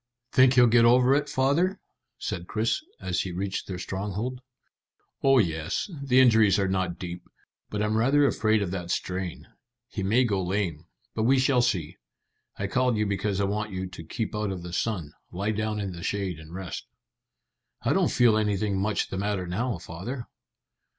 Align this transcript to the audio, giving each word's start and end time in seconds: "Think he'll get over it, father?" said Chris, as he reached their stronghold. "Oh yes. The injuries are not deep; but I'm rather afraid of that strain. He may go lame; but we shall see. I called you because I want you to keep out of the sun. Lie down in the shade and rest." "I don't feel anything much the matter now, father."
"Think 0.31 0.55
he'll 0.55 0.65
get 0.65 0.83
over 0.83 1.13
it, 1.13 1.29
father?" 1.29 1.79
said 2.17 2.47
Chris, 2.47 2.83
as 2.99 3.21
he 3.21 3.31
reached 3.31 3.67
their 3.67 3.77
stronghold. 3.77 4.41
"Oh 5.21 5.37
yes. 5.37 5.91
The 6.01 6.19
injuries 6.19 6.57
are 6.57 6.67
not 6.67 6.97
deep; 6.97 7.29
but 7.69 7.83
I'm 7.83 7.95
rather 7.95 8.25
afraid 8.25 8.63
of 8.63 8.71
that 8.71 8.89
strain. 8.89 9.47
He 9.89 10.01
may 10.01 10.23
go 10.23 10.41
lame; 10.41 10.87
but 11.13 11.21
we 11.21 11.37
shall 11.37 11.61
see. 11.61 11.97
I 12.57 12.65
called 12.65 12.97
you 12.97 13.05
because 13.05 13.39
I 13.39 13.43
want 13.43 13.73
you 13.73 13.85
to 13.89 14.03
keep 14.03 14.33
out 14.35 14.49
of 14.49 14.63
the 14.63 14.73
sun. 14.73 15.13
Lie 15.31 15.51
down 15.51 15.79
in 15.79 15.91
the 15.91 16.01
shade 16.01 16.39
and 16.39 16.51
rest." 16.51 16.87
"I 17.83 17.93
don't 17.93 18.09
feel 18.09 18.37
anything 18.37 18.79
much 18.81 19.09
the 19.09 19.19
matter 19.19 19.45
now, 19.45 19.77
father." 19.77 20.25